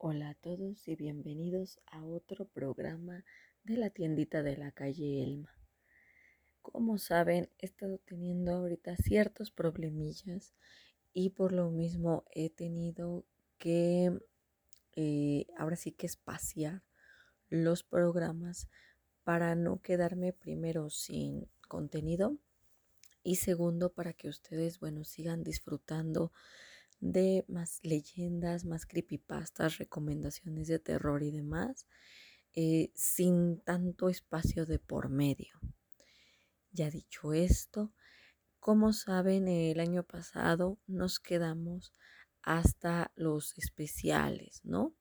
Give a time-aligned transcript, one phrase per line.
[0.00, 3.24] Hola a todos y bienvenidos a otro programa
[3.64, 5.52] de la tiendita de la calle Elma.
[6.62, 10.54] Como saben, he estado teniendo ahorita ciertos problemillas
[11.12, 13.24] y por lo mismo he tenido
[13.58, 14.16] que
[14.94, 16.84] eh, ahora sí que espaciar
[17.48, 18.68] los programas
[19.24, 22.38] para no quedarme primero sin contenido
[23.24, 26.30] y segundo para que ustedes, bueno, sigan disfrutando
[27.00, 31.86] de más leyendas, más creepypastas, recomendaciones de terror y demás,
[32.54, 35.60] eh, sin tanto espacio de por medio.
[36.72, 37.92] Ya dicho esto,
[38.60, 41.92] como saben, el año pasado nos quedamos
[42.42, 44.94] hasta los especiales, ¿no?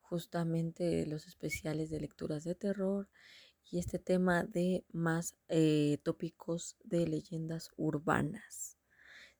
[0.00, 3.08] Justamente los especiales de lecturas de terror
[3.70, 8.73] y este tema de más eh, tópicos de leyendas urbanas.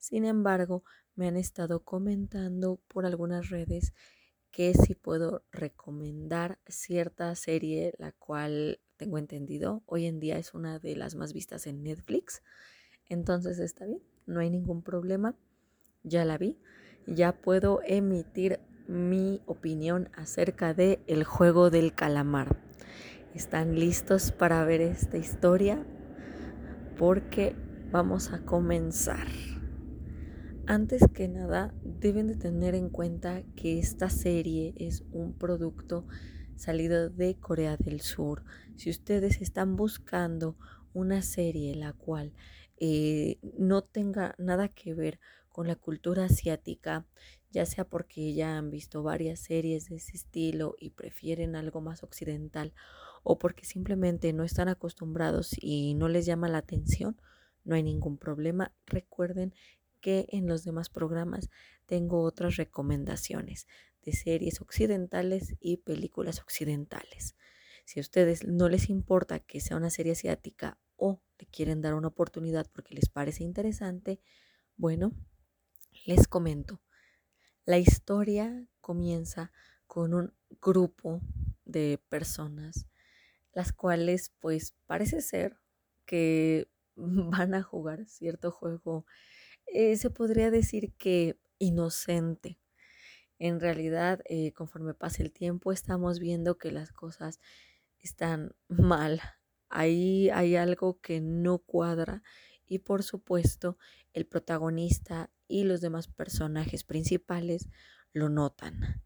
[0.05, 0.83] Sin embargo,
[1.15, 3.91] me han estado comentando por algunas redes
[4.51, 10.77] que si puedo recomendar cierta serie, la cual tengo entendido hoy en día es una
[10.77, 12.43] de las más vistas en Netflix.
[13.09, 15.35] Entonces está bien, no hay ningún problema.
[16.03, 16.59] Ya la vi,
[17.07, 22.61] ya puedo emitir mi opinión acerca de El juego del calamar.
[23.33, 25.83] ¿Están listos para ver esta historia?
[26.95, 27.55] Porque
[27.91, 29.54] vamos a comenzar.
[30.67, 36.07] Antes que nada, deben de tener en cuenta que esta serie es un producto
[36.55, 38.43] salido de Corea del Sur.
[38.75, 40.57] Si ustedes están buscando
[40.91, 42.33] una serie la cual
[42.77, 47.05] eh, no tenga nada que ver con la cultura asiática,
[47.51, 52.01] ya sea porque ya han visto varias series de ese estilo y prefieren algo más
[52.01, 52.73] occidental
[53.21, 57.21] o porque simplemente no están acostumbrados y no les llama la atención,
[57.65, 58.73] no hay ningún problema.
[58.87, 59.53] Recuerden
[60.05, 61.49] que en los demás programas
[61.87, 63.65] tengo otras recomendaciones
[64.03, 67.35] de series occidentales y películas occidentales.
[67.85, 71.95] Si a ustedes no les importa que sea una serie asiática o le quieren dar
[71.95, 74.21] una oportunidad porque les parece interesante,
[74.77, 75.11] bueno,
[76.05, 76.83] les comento.
[77.65, 79.51] La historia comienza
[79.87, 81.19] con un grupo
[81.63, 82.85] de personas,
[83.53, 85.57] las cuales pues parece ser
[86.05, 89.07] que van a jugar cierto juego
[89.67, 92.59] eh, se podría decir que inocente.
[93.37, 97.39] En realidad, eh, conforme pasa el tiempo, estamos viendo que las cosas
[97.99, 99.21] están mal.
[99.69, 102.23] Ahí hay algo que no cuadra
[102.65, 103.77] y por supuesto
[104.13, 107.67] el protagonista y los demás personajes principales
[108.13, 109.03] lo notan.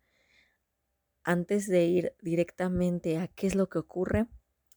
[1.23, 4.27] Antes de ir directamente a qué es lo que ocurre,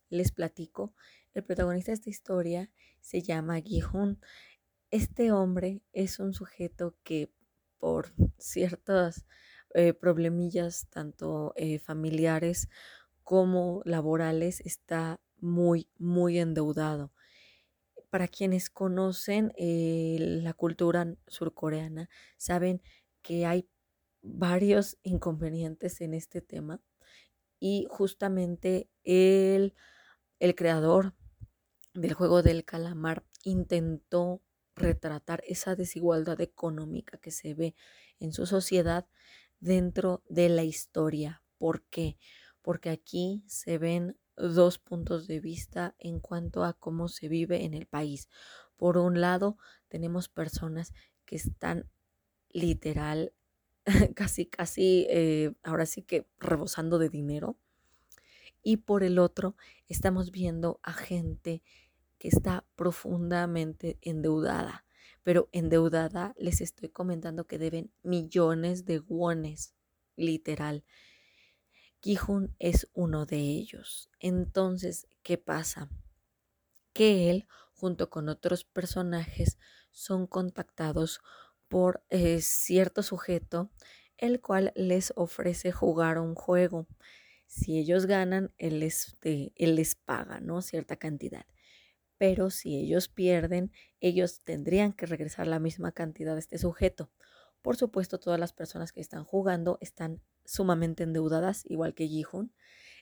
[0.09, 0.95] les platico.
[1.35, 4.21] El protagonista de esta historia se llama Gihun.
[4.93, 7.33] Este hombre es un sujeto que
[7.79, 9.25] por ciertas
[9.73, 12.69] eh, problemillas, tanto eh, familiares
[13.23, 17.11] como laborales, está muy, muy endeudado.
[18.11, 22.83] Para quienes conocen eh, la cultura surcoreana, saben
[23.23, 23.67] que hay
[24.21, 26.83] varios inconvenientes en este tema
[27.59, 29.73] y justamente el,
[30.39, 31.15] el creador
[31.95, 34.43] del juego del calamar intentó
[34.75, 37.75] retratar esa desigualdad económica que se ve
[38.19, 39.07] en su sociedad
[39.61, 41.43] dentro de la historia.
[41.59, 42.19] ¿Por qué?
[42.63, 47.75] Porque aquí se ven dos puntos de vista en cuanto a cómo se vive en
[47.75, 48.29] el país.
[48.77, 50.93] Por un lado, tenemos personas
[51.25, 51.89] que están
[52.51, 53.33] literal,
[54.15, 57.57] casi, casi, eh, ahora sí que rebosando de dinero.
[58.63, 59.57] Y por el otro,
[59.89, 61.63] estamos viendo a gente
[62.23, 64.87] que está profundamente endeudada.
[65.25, 69.75] Pero endeudada les estoy comentando que deben millones de wones,
[70.15, 70.85] literal.
[72.01, 74.09] Gihun es uno de ellos.
[74.21, 75.91] Entonces, ¿qué pasa?
[76.93, 79.59] Que él, junto con otros personajes,
[79.91, 81.23] son contactados
[81.67, 83.73] por eh, cierto sujeto,
[84.17, 86.87] el cual les ofrece jugar un juego.
[87.49, 90.63] Si ellos ganan, él les, eh, él les paga, ¿no?
[90.63, 91.47] Cierta cantidad
[92.23, 97.11] pero si ellos pierden, ellos tendrían que regresar la misma cantidad de este sujeto.
[97.63, 102.53] Por supuesto, todas las personas que están jugando están sumamente endeudadas, igual que Jihun.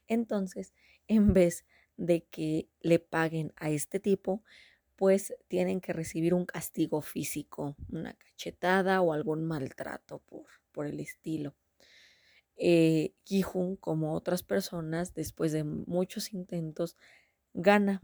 [0.07, 0.73] Entonces,
[1.07, 1.67] en vez
[1.99, 4.43] de que le paguen a este tipo,
[4.97, 10.99] pues tienen que recibir un castigo físico, una cachetada o algún maltrato por, por el
[10.99, 11.55] estilo.
[12.57, 13.13] Eh,
[13.81, 16.97] como otras personas, después de muchos intentos,
[17.53, 18.01] gana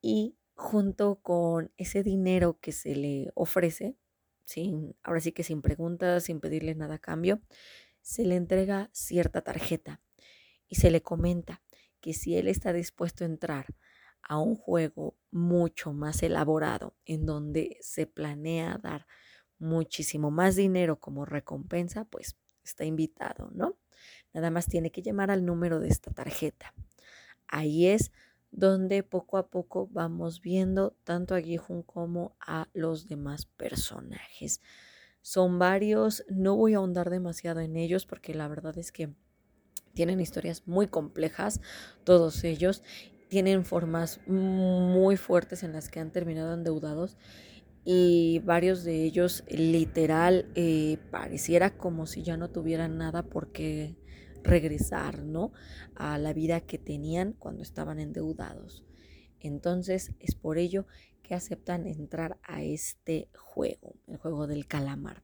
[0.00, 3.96] y junto con ese dinero que se le ofrece,
[4.44, 7.40] sin, ahora sí que sin preguntas, sin pedirle nada a cambio,
[8.00, 10.00] se le entrega cierta tarjeta
[10.66, 11.62] y se le comenta
[12.00, 13.66] que si él está dispuesto a entrar
[14.22, 19.06] a un juego mucho más elaborado en donde se planea dar
[19.58, 23.78] muchísimo más dinero como recompensa, pues está invitado, ¿no?
[24.32, 26.74] Nada más tiene que llamar al número de esta tarjeta.
[27.46, 28.12] Ahí es
[28.50, 34.60] donde poco a poco vamos viendo tanto a Gihun como a los demás personajes.
[35.20, 39.14] Son varios, no voy a ahondar demasiado en ellos porque la verdad es que
[39.94, 41.60] tienen historias muy complejas,
[42.04, 42.82] todos ellos
[43.28, 47.16] tienen formas muy fuertes en las que han terminado endeudados
[47.84, 53.96] y varios de ellos literal eh, pareciera como si ya no tuvieran nada porque
[54.42, 55.52] regresar, ¿no?
[55.94, 58.84] A la vida que tenían cuando estaban endeudados.
[59.40, 60.86] Entonces es por ello
[61.22, 65.22] que aceptan entrar a este juego, el juego del calamar.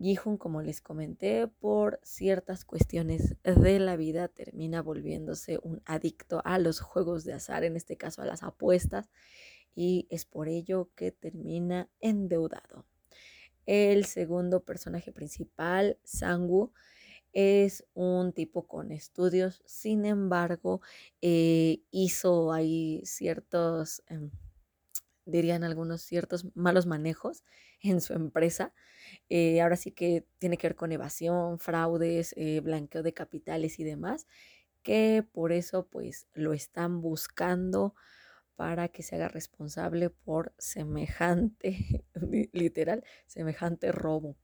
[0.00, 6.58] Gihun, como les comenté, por ciertas cuestiones de la vida termina volviéndose un adicto a
[6.58, 9.10] los juegos de azar, en este caso a las apuestas,
[9.74, 12.86] y es por ello que termina endeudado.
[13.66, 16.72] El segundo personaje principal, Sangu,
[17.38, 20.80] es un tipo con estudios, sin embargo,
[21.20, 24.32] eh, hizo ahí ciertos, em,
[25.24, 27.44] dirían algunos, ciertos malos manejos
[27.80, 28.74] en su empresa.
[29.28, 33.84] Eh, ahora sí que tiene que ver con evasión, fraudes, eh, blanqueo de capitales y
[33.84, 34.26] demás,
[34.82, 37.94] que por eso pues lo están buscando
[38.56, 42.04] para que se haga responsable por semejante,
[42.52, 44.36] literal, semejante robo.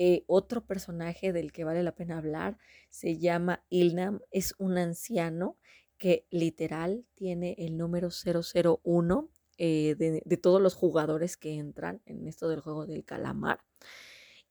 [0.00, 2.56] Eh, otro personaje del que vale la pena hablar
[2.88, 5.58] se llama Ilnam, es un anciano
[5.98, 9.28] que literal tiene el número 001
[9.58, 13.64] eh, de, de, todos los jugadores que entran en esto del juego del calamar.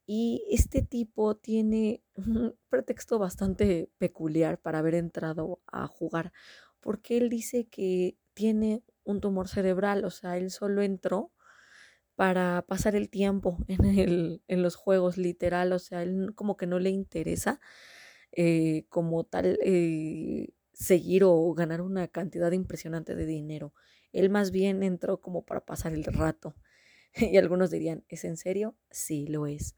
[0.05, 6.33] Y este tipo tiene un pretexto bastante peculiar para haber entrado a jugar,
[6.81, 11.31] porque él dice que tiene un tumor cerebral, o sea, él solo entró
[12.17, 16.67] para pasar el tiempo en, el, en los juegos, literal, o sea, él como que
[16.67, 17.61] no le interesa
[18.33, 23.73] eh, como tal eh, seguir o ganar una cantidad impresionante de dinero.
[24.13, 26.55] Él más bien entró como para pasar el rato.
[27.33, 28.77] Y algunos dirían, ¿es en serio?
[28.91, 29.75] Sí, lo es.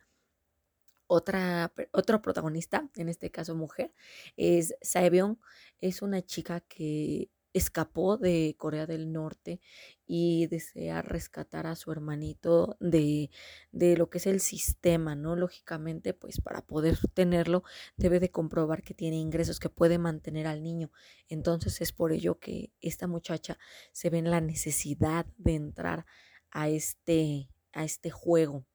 [1.07, 3.93] Otra, otro protagonista, en este caso mujer,
[4.37, 5.39] es Saebyong.
[5.79, 9.59] Es una chica que escapó de Corea del Norte
[10.05, 13.29] y desea rescatar a su hermanito de,
[13.71, 15.35] de, lo que es el sistema, ¿no?
[15.35, 17.63] Lógicamente, pues para poder tenerlo
[17.97, 20.91] debe de comprobar que tiene ingresos, que puede mantener al niño.
[21.27, 23.57] Entonces es por ello que esta muchacha
[23.91, 26.05] se ve en la necesidad de entrar
[26.51, 28.65] a este, a este juego.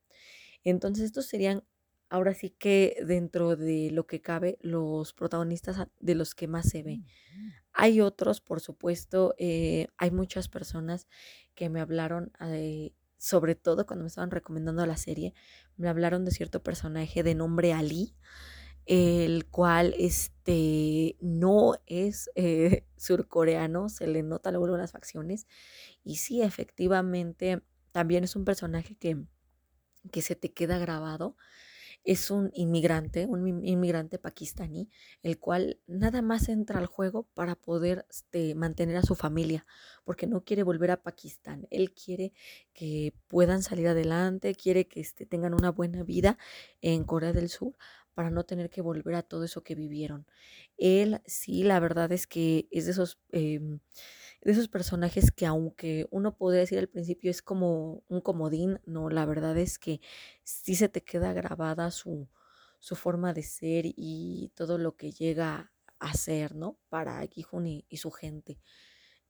[0.65, 1.65] Entonces estos serían
[2.15, 6.85] ahora sí que dentro de lo que cabe los protagonistas de los que más se
[6.85, 7.03] ve.
[7.73, 11.09] Hay otros, por supuesto, eh, hay muchas personas
[11.57, 15.35] que me hablaron, eh, sobre todo cuando me estaban recomendando la serie,
[15.77, 18.15] me hablaron de cierto personaje de nombre Ali,
[18.87, 25.49] el cual este, no es eh, surcoreano, se le nota luego las facciones,
[26.05, 29.21] y sí, efectivamente, también es un personaje que,
[30.13, 31.37] que se te queda grabado
[32.05, 34.91] es un inmigrante, un inmigrante pakistaní,
[35.23, 39.67] el cual nada más entra al juego para poder este, mantener a su familia,
[40.05, 41.67] porque no quiere volver a Pakistán.
[41.71, 42.35] Él quiere
[42.75, 46.37] que puedan salir adelante, quiere que este, tengan una buena vida
[46.83, 47.75] en Corea del Sur
[48.15, 50.27] para no tener que volver a todo eso que vivieron.
[50.79, 53.19] Él sí, la verdad es que es de esos...
[53.33, 53.81] Em,
[54.43, 59.09] de esos personajes que aunque uno podría decir al principio es como un comodín, no,
[59.11, 60.01] la verdad es que
[60.45, 62.29] sí se te queda grabada su,
[62.81, 66.79] su forma de ser y todo lo que llega a ser, ¿no?
[66.91, 68.59] Para Gihun y su gente.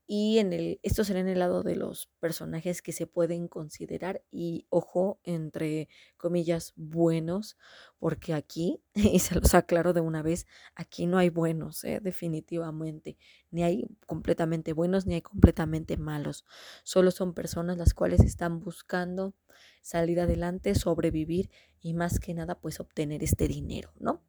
[0.06, 4.22] Y en el, esto será en el lado de los personajes que se pueden considerar
[4.30, 7.56] y ojo, entre comillas, buenos,
[7.98, 12.00] porque aquí, y se los aclaro de una vez, aquí no hay buenos, ¿eh?
[12.02, 13.16] definitivamente,
[13.50, 16.44] ni hay completamente buenos ni hay completamente malos,
[16.82, 19.34] solo son personas las cuales están buscando
[19.80, 24.22] salir adelante, sobrevivir y más que nada pues obtener este dinero, ¿no?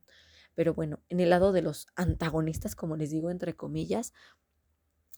[0.54, 4.14] Pero bueno, en el lado de los antagonistas, como les digo, entre comillas,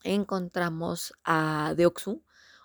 [0.03, 2.23] encontramos a Deoxu,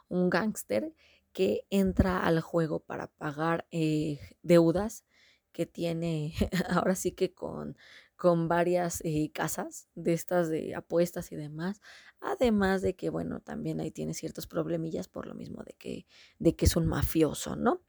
[0.09, 0.95] un gángster
[1.33, 5.05] que entra al juego para pagar eh, deudas
[5.53, 6.35] que tiene
[6.71, 7.77] ahora sí que con,
[8.17, 11.81] con varias eh, casas de estas de apuestas y demás.
[12.21, 16.07] Además de que, bueno, también ahí tiene ciertos problemillas por lo mismo de que,
[16.39, 17.83] de que es un mafioso, ¿no?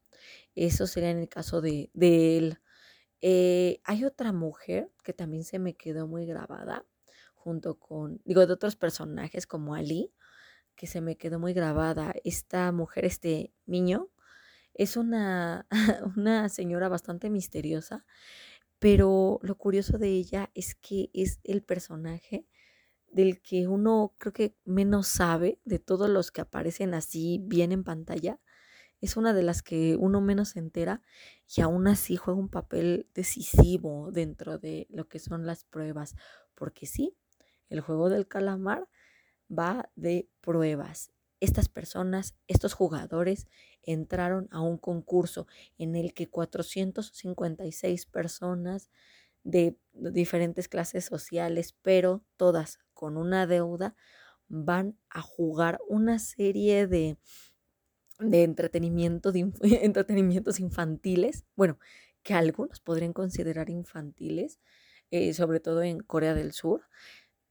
[0.55, 2.59] Eso sería en el caso de, de él.
[3.21, 6.85] Eh, hay otra mujer que también se me quedó muy grabada,
[7.43, 10.13] junto con, digo, de otros personajes como Ali,
[10.75, 12.13] que se me quedó muy grabada.
[12.23, 14.09] Esta mujer, este niño,
[14.73, 15.67] es una,
[16.17, 18.05] una señora bastante misteriosa,
[18.79, 22.47] pero lo curioso de ella es que es el personaje
[23.12, 27.83] del que uno creo que menos sabe de todos los que aparecen así bien en
[27.83, 28.39] pantalla.
[29.01, 31.01] Es una de las que uno menos se entera
[31.55, 36.15] y aún así juega un papel decisivo dentro de lo que son las pruebas.
[36.55, 37.17] Porque sí,
[37.70, 38.88] el juego del calamar
[39.50, 41.12] va de pruebas.
[41.39, 43.48] Estas personas, estos jugadores,
[43.82, 48.89] entraron a un concurso en el que 456 personas
[49.43, 53.96] de diferentes clases sociales, pero todas con una deuda,
[54.48, 57.17] van a jugar una serie de,
[58.20, 59.51] de, entretenimiento, de
[59.84, 61.79] entretenimientos infantiles, bueno,
[62.24, 64.60] que algunos podrían considerar infantiles,
[65.12, 66.84] eh, sobre todo en Corea del Sur,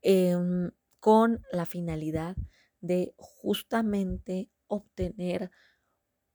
[0.02, 2.37] em, con la finalidad
[2.80, 5.50] de justamente obtener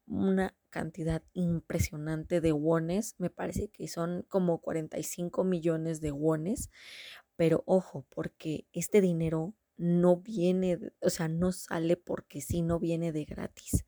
[0.08, 6.70] una cantidad impresionante de wones, me parece que son como 45 millones de wones,
[7.36, 13.12] pero ojo, porque este dinero no viene, o sea, no sale porque sí, no viene
[13.12, 13.86] de gratis,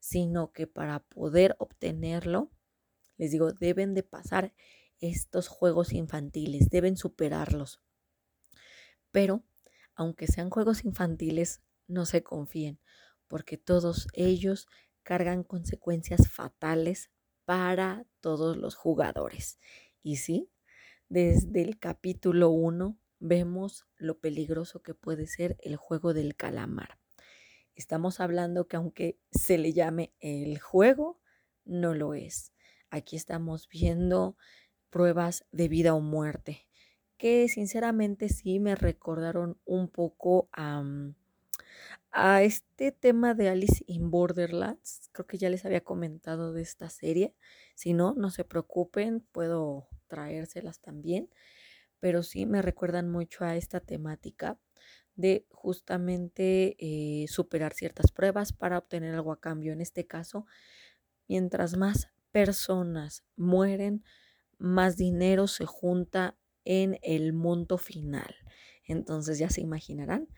[0.00, 2.50] sino que para poder obtenerlo,
[3.18, 4.54] les digo, deben de pasar
[5.00, 7.80] estos juegos infantiles, deben superarlos.
[9.10, 9.44] Pero,
[9.94, 12.78] aunque sean juegos infantiles, no se confíen,
[13.26, 14.66] porque todos ellos
[15.02, 17.10] cargan consecuencias fatales
[17.44, 19.58] para todos los jugadores.
[20.02, 20.50] Y sí,
[21.08, 26.98] desde el capítulo 1 vemos lo peligroso que puede ser el juego del calamar.
[27.74, 31.20] Estamos hablando que aunque se le llame el juego,
[31.64, 32.52] no lo es.
[32.90, 34.36] Aquí estamos viendo
[34.90, 36.67] pruebas de vida o muerte,
[37.18, 40.82] que sinceramente sí me recordaron un poco a
[42.10, 45.10] a este tema de Alice in Borderlands.
[45.12, 47.34] Creo que ya les había comentado de esta serie.
[47.74, 51.30] Si no, no se preocupen, puedo traérselas también.
[52.00, 54.58] Pero sí me recuerdan mucho a esta temática
[55.16, 59.72] de justamente eh, superar ciertas pruebas para obtener algo a cambio.
[59.72, 60.46] En este caso,
[61.28, 64.04] mientras más personas mueren,
[64.58, 68.34] más dinero se junta en el monto final.
[68.84, 70.28] Entonces ya se imaginarán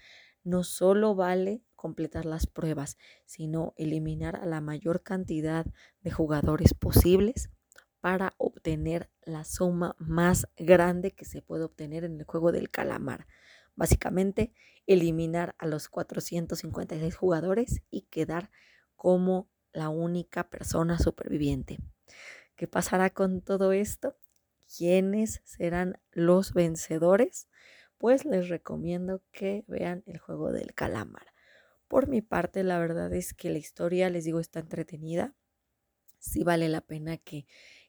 [0.42, 5.66] no solo vale completar las pruebas, sino eliminar a la mayor cantidad
[6.00, 7.50] de jugadores posibles
[8.00, 13.26] para obtener la suma más grande que se puede obtener en el juego del calamar.
[13.74, 14.52] Básicamente,
[14.86, 18.50] eliminar a los 456 jugadores y quedar
[18.96, 21.78] como la única persona superviviente.
[22.56, 24.16] ¿Qué pasará con todo esto?
[24.76, 27.48] ¿Quiénes serán los vencedores?
[28.00, 31.34] pues les recomiendo que vean el juego del calamar.
[31.86, 35.34] Por mi parte, la verdad es que la historia, les digo, está entretenida.
[36.18, 37.46] Sí vale la pena que,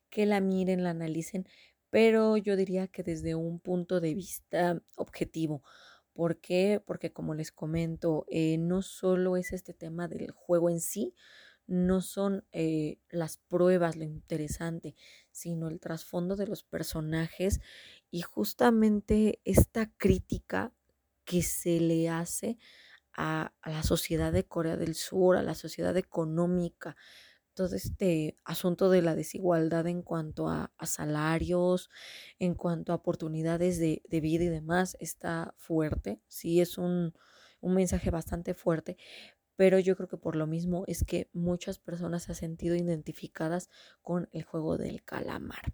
[0.10, 1.48] que la miren, la analicen,
[1.90, 5.64] pero yo diría que desde un punto de vista objetivo.
[6.12, 6.82] ¿Por qué?
[6.86, 11.16] Porque como les comento, eh, no solo es este tema del juego en sí,
[11.68, 14.94] no son eh, las pruebas lo interesante,
[15.32, 17.60] sino el trasfondo de los personajes
[18.10, 20.74] y justamente esta crítica
[21.26, 22.58] que se le hace
[23.14, 26.96] a, la sociedad de Corea del Sur, a la sociedad económica,
[27.54, 31.90] todo este asunto de la desigualdad en cuanto a, salarios,
[32.40, 36.22] en cuanto a oportunidades de, de, vida y demás, está fuerte.
[36.28, 37.14] Sí, es un,
[37.62, 38.98] un mensaje bastante fuerte,
[39.62, 43.70] pero yo creo que por lo mismo es que muchas personas se han sentido identificadas
[44.02, 45.72] con el juego del calamar.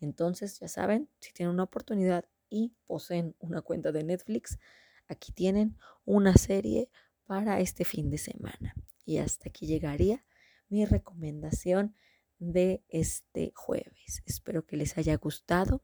[0.00, 4.58] Entonces, ya saben, si tienen una oportunidad y poseen una cuenta de Netflix,
[5.06, 5.76] aquí tienen
[6.06, 6.88] una serie
[7.26, 8.74] para este fin de semana.
[9.04, 10.24] Y hasta aquí llegaría
[10.70, 11.94] mi recomendación
[12.38, 14.22] de este jueves.
[14.24, 15.82] Espero que les haya gustado,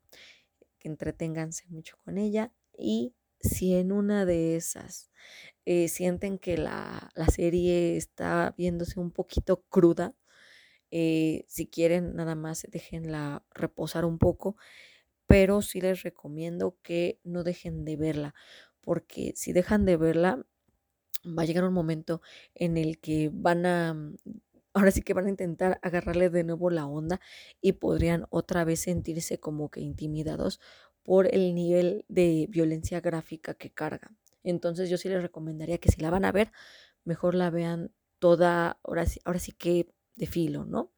[0.79, 5.11] que entreténganse mucho con ella y si en una de esas
[5.65, 10.15] eh, sienten que la, serie está viéndose un poquito cruda,
[10.91, 14.57] eh, si quieren nada más déjenla reposar un poco,
[15.27, 18.35] pero sí les recomiendo que no dejen de verla,
[18.81, 20.45] porque si dejan de verla,
[21.27, 22.21] va a llegar un momento
[22.55, 23.97] en el que van a,
[24.75, 27.21] ahora sí que van a intentar agarrarle de nuevo la onda
[27.61, 30.61] y podrían otra vez sentirse como que intimidados
[31.03, 34.13] por el nivel de violencia gráfica que carga.
[34.45, 36.53] Entonces yo sí les recomendaría que si la van a ver,
[37.05, 40.93] mejor la vean toda, ahora sí, que de filo, ¿no?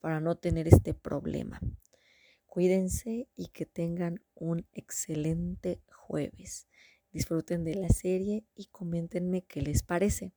[0.00, 1.60] Para no tener este problema.
[2.46, 6.66] Cuídense y que tengan un excelente jueves.
[7.12, 10.32] Disfruten de la serie y coméntenme qué les parece.